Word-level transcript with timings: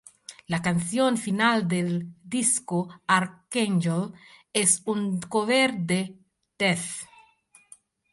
La 0.47 0.63
canción 0.63 1.15
final 1.15 1.67
del 1.67 2.15
disco, 2.23 2.89
"Archangel", 3.05 4.13
es 4.51 4.81
un 4.85 5.19
cover 5.19 5.75
de 5.77 6.17
Death. 6.57 7.03